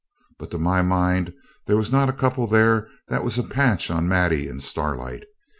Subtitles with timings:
[0.39, 1.31] But, to my mind,
[1.67, 5.25] there was not a couple there that was a patch on Maddie and Starlight.